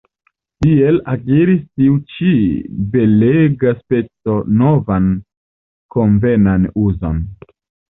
[0.65, 2.33] Tiel akiris tiu ĉi
[2.97, 5.11] belega spaco novan
[5.99, 7.27] konvenan uzon.